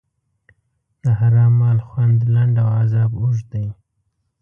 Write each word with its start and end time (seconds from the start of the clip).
د 1.03 1.05
حرام 1.19 1.53
مال 1.59 1.79
خوند 1.87 2.17
لنډ 2.33 2.55
او 2.63 2.69
عذاب 2.81 3.11
اوږد 3.21 3.45
دی. 3.53 3.67